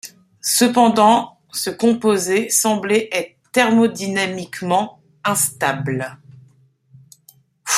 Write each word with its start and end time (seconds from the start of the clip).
Cependant, 0.41 1.37
ce 1.53 1.69
composé 1.69 2.49
semblait 2.49 3.07
être 3.11 3.37
thermodynamiquement 3.51 4.99
instable. 5.23 6.17